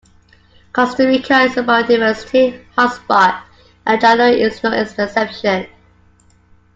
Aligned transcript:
Costa 0.73 1.05
Rica 1.05 1.41
is 1.41 1.57
a 1.57 1.63
biodiversity 1.63 2.65
hotspot 2.75 3.43
and 3.85 4.01
Alajuela 4.01 4.35
is 4.35 4.63
no 4.63 4.71
exception. 5.03 5.67